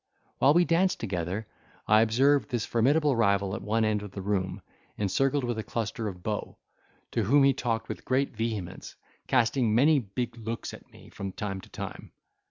[0.39, 1.45] While we danced together,
[1.87, 4.63] I observed this formidable rival at one end of the room,
[4.97, 6.57] encircled with a cluster of beaux,
[7.11, 8.95] to whom he talked with great vehemence,
[9.27, 12.13] casting many big looks at me from time to time.